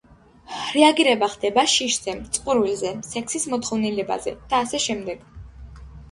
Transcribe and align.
რეაგირება 0.75 1.27
ხდება 1.33 1.65
შიშზე, 1.73 2.15
წყურვილზე, 2.37 2.93
სექსის 3.09 3.45
მოთხოვნილებაზე 3.51 4.33
და 4.55 4.63
ასე 4.63 4.81
შემდეგ. 4.87 5.21